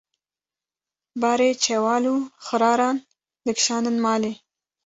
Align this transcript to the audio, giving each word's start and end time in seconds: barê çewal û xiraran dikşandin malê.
barê 1.21 1.49
çewal 1.63 2.03
û 2.13 2.15
xiraran 2.45 2.97
dikşandin 3.45 3.97
malê. 4.05 4.33